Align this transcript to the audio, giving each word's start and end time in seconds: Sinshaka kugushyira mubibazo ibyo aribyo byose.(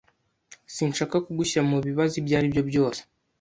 Sinshaka 0.75 1.15
kugushyira 1.25 1.63
mubibazo 1.71 2.13
ibyo 2.21 2.33
aribyo 2.39 2.61
byose.( 2.69 2.99